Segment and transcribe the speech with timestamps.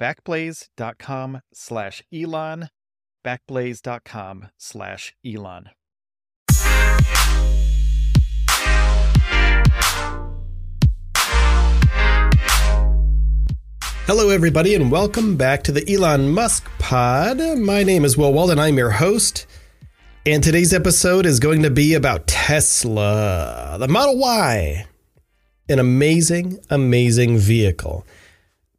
[0.00, 2.68] backblaze.com slash Elon,
[3.24, 5.70] backblaze.com slash Elon.
[14.06, 17.38] Hello, everybody, and welcome back to the Elon Musk Pod.
[17.58, 18.60] My name is Will Walden.
[18.60, 19.46] I'm your host.
[20.24, 24.86] And today's episode is going to be about Tesla, the Model Y,
[25.68, 28.06] an amazing, amazing vehicle.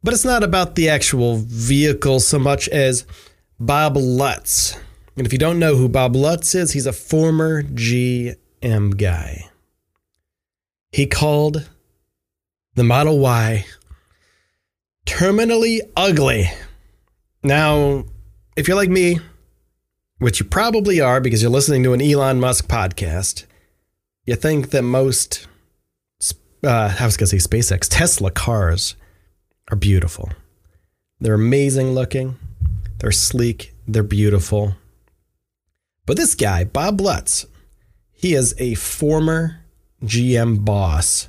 [0.02, 3.04] But it's not about the actual vehicle so much as
[3.58, 4.76] Bob Lutz.
[5.16, 9.50] And if you don't know who Bob Lutz is, he's a former GM guy.
[10.92, 11.68] He called
[12.74, 13.66] the Model Y
[15.04, 16.50] terminally ugly.
[17.42, 18.04] Now,
[18.56, 19.18] if you're like me,
[20.18, 23.46] which you probably are because you're listening to an Elon Musk podcast,
[24.26, 25.46] you think that most,
[26.62, 28.94] uh, I was going to say SpaceX, Tesla cars
[29.70, 30.30] are beautiful.
[31.20, 32.36] They're amazing looking,
[32.98, 34.76] they're sleek, they're beautiful.
[36.06, 37.46] But this guy, Bob Lutz,
[38.12, 39.60] he is a former
[40.02, 41.28] GM boss.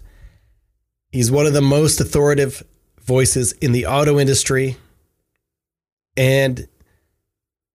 [1.11, 2.63] He's one of the most authoritative
[3.01, 4.77] voices in the auto industry.
[6.15, 6.67] And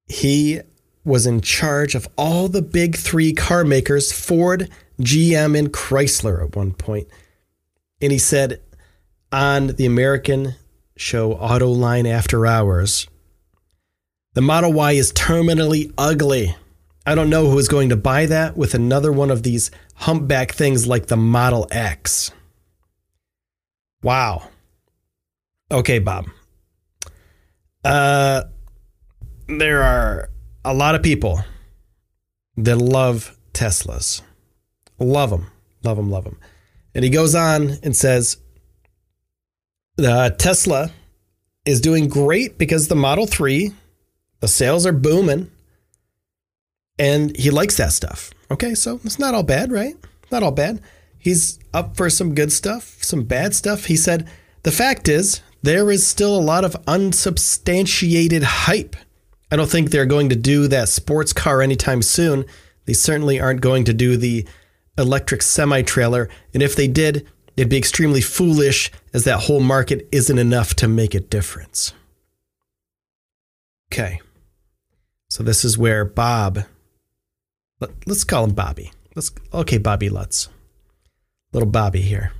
[0.07, 0.61] he
[1.05, 4.71] was in charge of all the big three car makers Ford,
[5.01, 7.09] GM, and Chrysler at one point.
[8.01, 8.61] And he said,
[9.35, 10.55] on the American
[10.97, 13.09] show Autoline After Hours.
[14.35, 16.55] The Model Y is terminally ugly.
[17.05, 20.53] I don't know who is going to buy that with another one of these humpback
[20.53, 22.31] things like the Model X.
[24.05, 24.51] Wow.
[25.69, 26.27] Okay, Bob.
[27.85, 28.45] Uh,
[29.49, 30.31] there are
[30.65, 31.41] a lot of people
[32.57, 34.23] that love Teslas.
[35.01, 35.51] Love them.
[35.83, 36.39] Love them, love them.
[36.95, 38.37] And he goes on and says,
[39.99, 40.91] uh, Tesla
[41.65, 43.73] is doing great because the Model 3,
[44.41, 45.51] the sales are booming.
[46.99, 48.31] And he likes that stuff.
[48.51, 49.97] Okay, so it's not all bad, right?
[50.31, 50.81] Not all bad.
[51.19, 53.87] He's up for some good stuff, some bad stuff.
[53.87, 54.29] He said,
[54.63, 58.97] the fact is, there is still a lot of unsubstantiated hype.
[59.51, 62.45] I don't think they're going to do that sports car anytime soon.
[62.85, 64.47] They certainly aren't going to do the
[64.99, 66.29] electric semi trailer.
[66.53, 67.27] And if they did,
[67.57, 71.93] it'd be extremely foolish as that whole market isn't enough to make a difference.
[73.93, 74.21] Okay.
[75.29, 76.61] So this is where Bob,
[77.81, 78.93] let, us call him Bobby.
[79.15, 80.49] Let's okay, Bobby Lutz.
[81.53, 82.33] Little Bobby here.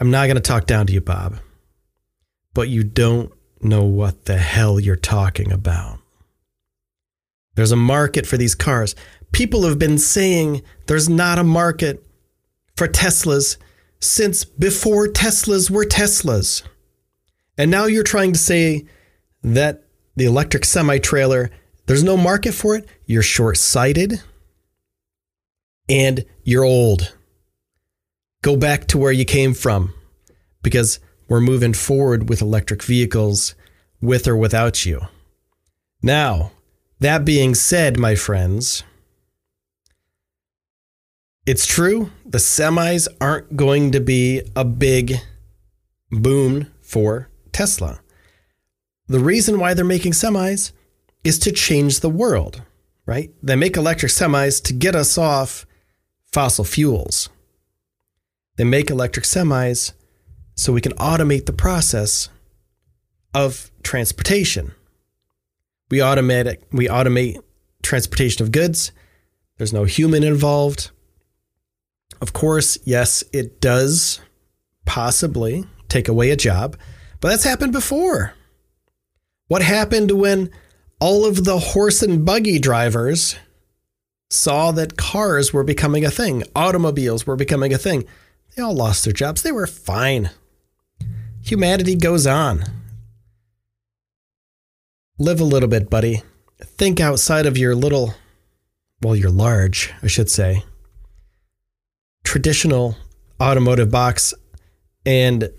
[0.00, 1.36] I'm not going to talk down to you, Bob.
[2.54, 5.98] But you don't know what the hell you're talking about.
[7.54, 8.94] There's a market for these cars.
[9.32, 12.04] People have been saying there's not a market
[12.76, 13.56] for Teslas
[14.00, 16.62] since before Teslas were Teslas.
[17.56, 18.86] And now you're trying to say
[19.42, 19.84] that
[20.16, 21.50] the electric semi trailer,
[21.86, 22.88] there's no market for it.
[23.06, 24.22] You're short sighted
[25.88, 27.14] and you're old.
[28.42, 29.92] Go back to where you came from
[30.62, 33.54] because we're moving forward with electric vehicles
[34.00, 35.00] with or without you.
[36.02, 36.52] Now,
[37.00, 38.82] that being said, my friends,
[41.50, 45.16] it's true, the semis aren't going to be a big
[46.12, 47.98] boom for Tesla.
[49.08, 50.70] The reason why they're making semis
[51.24, 52.62] is to change the world,
[53.04, 53.32] right?
[53.42, 55.66] They make electric semis to get us off
[56.32, 57.30] fossil fuels.
[58.54, 59.92] They make electric semis
[60.54, 62.28] so we can automate the process
[63.34, 64.70] of transportation.
[65.90, 67.42] We automate we automate
[67.82, 68.92] transportation of goods.
[69.58, 70.92] There's no human involved.
[72.20, 74.20] Of course, yes, it does
[74.84, 76.76] possibly take away a job,
[77.20, 78.34] but that's happened before.
[79.48, 80.50] What happened when
[81.00, 83.36] all of the horse and buggy drivers
[84.28, 88.04] saw that cars were becoming a thing, automobiles were becoming a thing?
[88.54, 89.42] They all lost their jobs.
[89.42, 90.30] They were fine.
[91.42, 92.64] Humanity goes on.
[95.18, 96.22] Live a little bit, buddy.
[96.62, 98.14] Think outside of your little,
[99.02, 100.64] well, you're large, I should say,
[102.24, 102.96] traditional
[103.40, 104.34] automotive box
[105.06, 105.50] and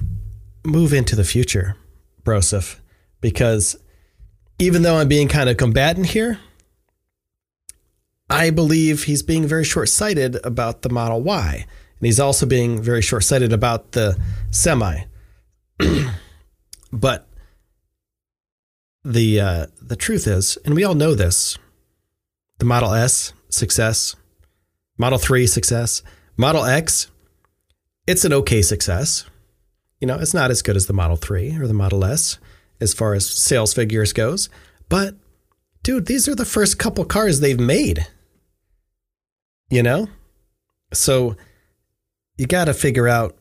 [0.64, 1.76] move into the future,
[2.24, 2.80] Broseph,
[3.20, 3.78] because
[4.60, 6.40] even though I'm being kind of combatant here,
[8.30, 11.66] I believe he's being very short sighted about the Model Y.
[12.02, 14.18] And he's also being very short sighted about the
[14.52, 15.04] semi.
[16.94, 17.28] but
[19.04, 21.58] the uh, the truth is, and we all know this,
[22.60, 24.16] the Model S success,
[24.98, 26.04] Model 3 success,
[26.42, 27.12] Model X,
[28.08, 29.26] it's an okay success.
[30.00, 32.40] You know, it's not as good as the Model 3 or the Model S
[32.80, 34.50] as far as sales figures goes,
[34.90, 35.14] but
[35.84, 38.08] dude, these are the first couple cars they've made.
[39.70, 40.08] You know?
[40.92, 41.36] So
[42.40, 43.38] you got to figure out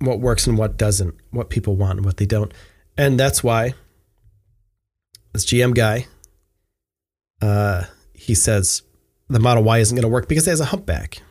[0.00, 2.52] what works and what doesn't, what people want and what they don't.
[2.98, 3.74] And that's why
[5.32, 6.08] this GM guy,
[7.40, 7.84] uh,
[8.14, 8.82] he says
[9.28, 11.22] the Model Y isn't going to work because it has a humpback.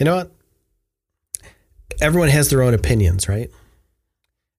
[0.00, 0.32] You know what?
[2.00, 3.50] Everyone has their own opinions, right?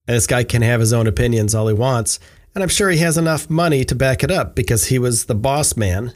[0.06, 2.20] And this guy can have his own opinions all he wants.
[2.54, 5.34] And I'm sure he has enough money to back it up because he was the
[5.34, 6.14] boss man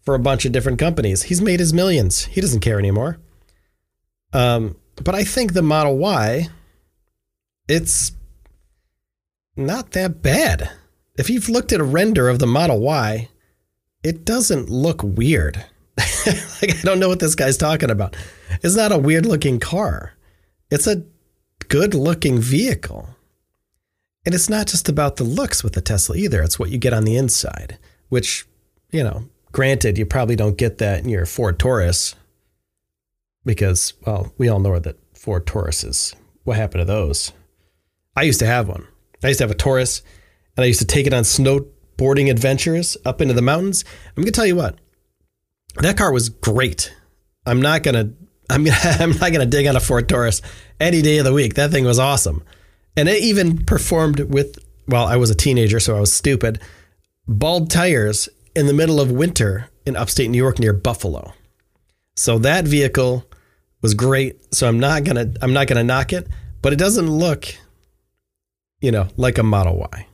[0.00, 1.24] for a bunch of different companies.
[1.24, 2.26] He's made his millions.
[2.26, 3.18] He doesn't care anymore.
[4.32, 6.48] Um, but I think the Model Y,
[7.66, 8.12] it's
[9.56, 10.70] not that bad.
[11.16, 13.28] If you've looked at a render of the Model Y,
[14.04, 15.64] it doesn't look weird.
[16.26, 18.14] like I don't know what this guy's talking about.
[18.62, 20.14] It's not a weird looking car.
[20.70, 21.04] It's a
[21.68, 23.08] good looking vehicle.
[24.24, 26.42] And it's not just about the looks with the Tesla either.
[26.42, 27.78] It's what you get on the inside,
[28.08, 28.46] which,
[28.90, 32.14] you know, granted, you probably don't get that in your Ford Taurus
[33.44, 36.14] because, well, we all know that Ford Tauruses.
[36.44, 37.32] What happened to those?
[38.14, 38.86] I used to have one.
[39.22, 40.02] I used to have a Taurus,
[40.56, 43.84] and I used to take it on snowboarding adventures up into the mountains.
[44.16, 44.78] I'm gonna tell you what,
[45.76, 46.94] that car was great.
[47.46, 48.12] I'm not gonna.
[48.50, 50.40] I'm gonna, I'm not gonna dig on a Ford Taurus
[50.80, 51.54] any day of the week.
[51.54, 52.42] That thing was awesome,
[52.96, 54.58] and it even performed with.
[54.86, 56.60] Well, I was a teenager, so I was stupid.
[57.26, 61.34] Bald tires in the middle of winter in upstate New York near Buffalo.
[62.16, 63.24] So that vehicle
[63.82, 64.54] was great.
[64.54, 66.26] So I'm not gonna I'm not gonna knock it,
[66.62, 67.46] but it doesn't look,
[68.80, 70.06] you know, like a Model Y.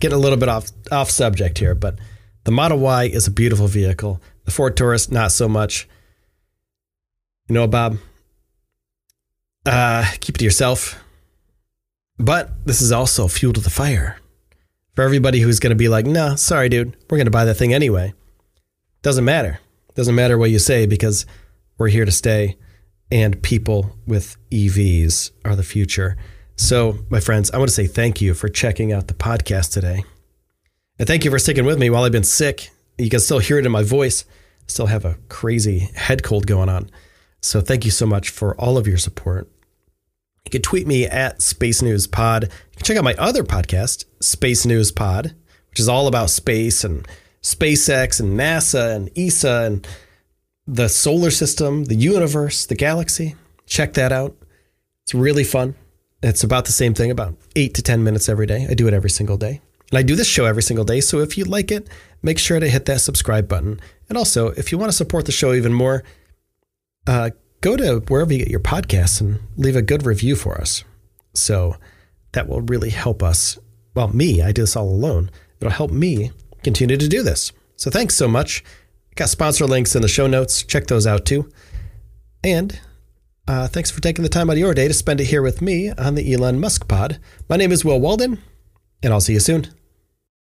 [0.00, 1.98] Getting a little bit off off subject here, but
[2.44, 4.20] the Model Y is a beautiful vehicle.
[4.44, 5.88] The Ford Taurus, not so much.
[7.50, 7.98] You know, Bob,
[9.66, 11.02] uh, keep it to yourself.
[12.16, 14.20] But this is also fuel to the fire
[14.94, 17.44] for everybody who's going to be like, "No, nah, sorry, dude, we're going to buy
[17.46, 18.14] that thing anyway."
[19.02, 19.58] Doesn't matter.
[19.96, 21.26] Doesn't matter what you say because
[21.76, 22.56] we're here to stay
[23.10, 26.16] and people with EVs are the future.
[26.54, 30.04] So, my friends, I want to say thank you for checking out the podcast today.
[31.00, 32.70] And thank you for sticking with me while I've been sick.
[32.96, 34.24] You can still hear it in my voice.
[34.68, 36.90] Still have a crazy head cold going on.
[37.40, 39.48] So thank you so much for all of your support.
[40.44, 42.44] You can tweet me at Space News Pod.
[42.44, 45.34] You can check out my other podcast, Space News Pod,
[45.70, 47.06] which is all about space and
[47.42, 49.88] SpaceX and NASA and ESA and
[50.66, 53.36] the solar system, the universe, the galaxy.
[53.66, 54.36] Check that out.
[55.04, 55.74] It's really fun.
[56.22, 58.66] It's about the same thing, about eight to 10 minutes every day.
[58.68, 59.60] I do it every single day.
[59.90, 61.00] And I do this show every single day.
[61.00, 61.88] So if you like it,
[62.22, 63.80] make sure to hit that subscribe button.
[64.08, 66.04] And also, if you want to support the show even more,
[67.06, 67.30] uh,
[67.60, 70.84] go to wherever you get your podcasts and leave a good review for us.
[71.34, 71.76] So
[72.32, 73.58] that will really help us.
[73.94, 75.30] Well, me, I do this all alone.
[75.60, 77.52] It'll help me continue to do this.
[77.76, 78.64] So thanks so much.
[79.16, 80.62] Got sponsor links in the show notes.
[80.62, 81.50] Check those out too.
[82.44, 82.78] And
[83.48, 85.60] uh, thanks for taking the time out of your day to spend it here with
[85.60, 87.18] me on the Elon Musk Pod.
[87.48, 88.38] My name is Will Walden,
[89.02, 89.79] and I'll see you soon.